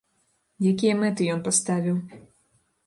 [0.71, 1.95] Якія мэты ён паставіў?